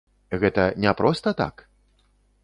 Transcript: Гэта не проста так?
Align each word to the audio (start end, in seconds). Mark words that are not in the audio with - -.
Гэта 0.43 0.63
не 0.85 0.93
проста 1.01 1.33
так? 1.41 1.55